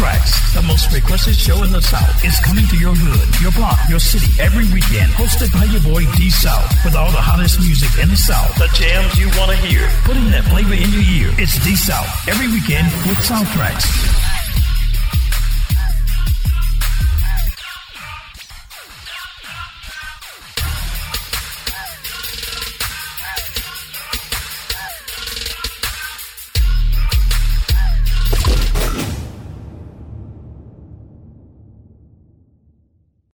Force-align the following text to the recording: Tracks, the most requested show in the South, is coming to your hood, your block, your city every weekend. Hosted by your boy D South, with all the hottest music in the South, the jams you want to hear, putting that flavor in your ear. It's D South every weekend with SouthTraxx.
Tracks, 0.00 0.54
the 0.54 0.62
most 0.62 0.90
requested 0.94 1.36
show 1.36 1.62
in 1.62 1.72
the 1.72 1.82
South, 1.82 2.24
is 2.24 2.40
coming 2.40 2.66
to 2.68 2.76
your 2.78 2.94
hood, 2.94 3.28
your 3.42 3.52
block, 3.52 3.78
your 3.90 3.98
city 3.98 4.32
every 4.40 4.64
weekend. 4.72 5.12
Hosted 5.12 5.52
by 5.52 5.64
your 5.68 5.82
boy 5.84 6.10
D 6.16 6.30
South, 6.30 6.72
with 6.86 6.96
all 6.96 7.12
the 7.12 7.20
hottest 7.20 7.60
music 7.60 8.00
in 8.00 8.08
the 8.08 8.16
South, 8.16 8.48
the 8.56 8.66
jams 8.72 9.18
you 9.18 9.28
want 9.36 9.50
to 9.50 9.58
hear, 9.58 9.86
putting 10.04 10.30
that 10.30 10.44
flavor 10.48 10.72
in 10.72 10.88
your 10.88 11.04
ear. 11.04 11.34
It's 11.36 11.62
D 11.62 11.76
South 11.76 12.08
every 12.26 12.48
weekend 12.48 12.88
with 13.04 13.18
SouthTraxx. 13.28 14.09